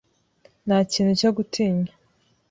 Nta 0.65 0.77
kintu 0.91 1.11
cyo 1.19 1.29
gutinya. 1.37 1.91